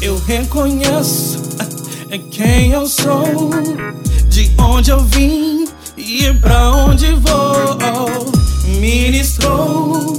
[0.00, 1.42] Eu reconheço
[2.30, 3.50] quem eu sou,
[4.28, 5.66] de onde eu vim
[5.96, 8.32] e pra onde vou.
[8.80, 10.18] Ministrou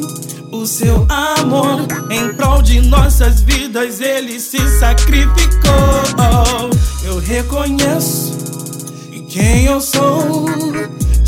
[0.51, 6.69] o seu amor em prol de nossas vidas, ele se sacrificou.
[7.03, 8.37] Eu reconheço
[9.29, 10.45] quem eu sou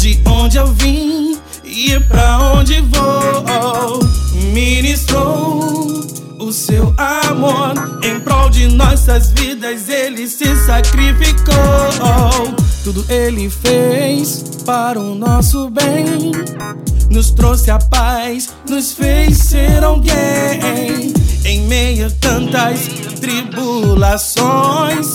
[0.01, 3.99] de onde eu vim e pra onde vou.
[4.51, 6.03] Ministrou
[6.39, 11.55] o seu amor em prol de nossas vidas, ele se sacrificou.
[12.83, 16.31] Tudo ele fez para o nosso bem,
[17.11, 21.13] nos trouxe a paz, nos fez ser alguém.
[21.43, 22.87] Em meio a tantas
[23.19, 25.07] tribulações,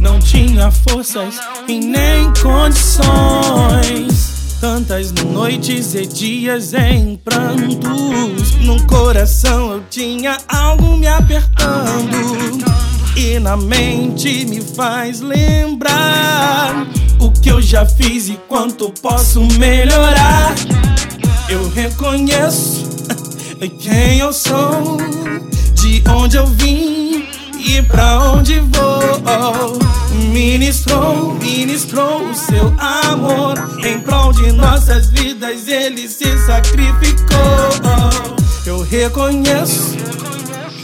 [0.00, 4.28] não tinha forças e nem condições.
[4.60, 8.56] Tantas noites e dias em prantos.
[8.60, 12.18] No coração eu tinha algo me apertando.
[13.16, 16.86] E na mente me faz lembrar
[17.20, 20.54] o que eu já fiz e quanto posso melhorar.
[21.48, 22.88] Eu reconheço
[23.80, 24.98] quem eu sou,
[25.88, 27.26] de onde eu vim
[27.58, 29.78] e pra onde vou.
[30.30, 37.38] Ministrou, ministrou o seu amor em prol de nossas vidas, ele se sacrificou.
[38.66, 39.96] Eu reconheço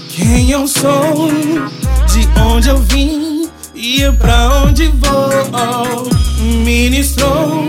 [0.09, 1.29] quem eu sou,
[2.07, 6.09] de onde eu vim e pra onde vou.
[6.65, 7.69] Ministrou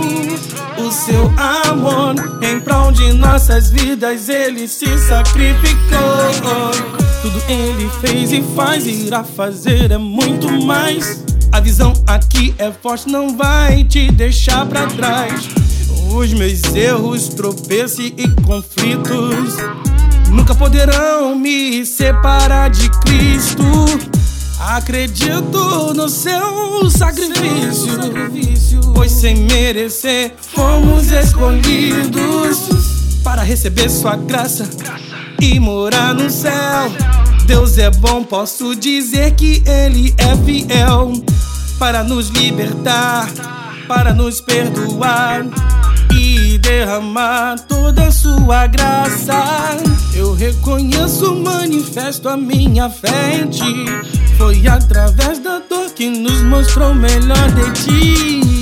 [0.78, 5.76] o seu amor em prol de nossas vidas, ele se sacrificou.
[7.48, 11.24] Ele fez e faz, irá fazer é muito mais.
[11.52, 15.48] A visão aqui é forte, não vai te deixar pra trás.
[16.12, 19.58] Os meus erros, tropeços e conflitos
[20.30, 23.64] nunca poderão me separar de Cristo.
[24.60, 27.94] Acredito no seu sacrifício,
[28.96, 32.70] pois sem merecer fomos escolhidos
[33.24, 34.68] para receber sua graça
[35.40, 36.92] e morar no céu.
[37.46, 41.14] Deus é bom, posso dizer que Ele é fiel
[41.78, 43.30] para nos libertar,
[43.88, 45.46] para nos perdoar
[46.12, 49.78] e derramar toda a sua graça.
[50.14, 53.48] Eu reconheço, manifesto a minha fé.
[54.38, 58.55] Foi através da dor que nos mostrou o melhor de ti.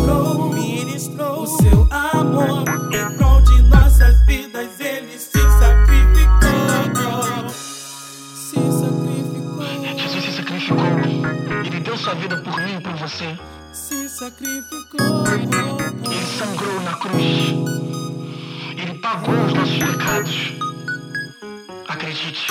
[0.00, 4.80] Ministrou, ministrou o seu amor em prol de nossas vidas.
[4.80, 7.48] Ele se sacrificou.
[8.30, 9.98] Se sacrificou.
[9.98, 10.86] Jesus se sacrificou.
[11.64, 13.38] Ele deu sua vida por mim e por você.
[13.72, 15.24] Se sacrificou.
[16.10, 17.54] Ele sangrou na cruz.
[18.78, 20.52] Ele pagou os nossos pecados.
[21.88, 22.46] Acredite.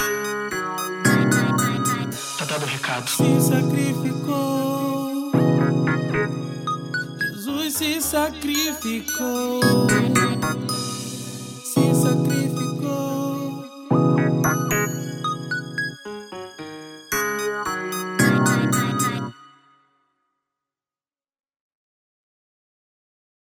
[2.38, 3.10] Tá dado o recado.
[3.10, 4.49] se sacrificou.
[7.80, 9.62] se sacrificou.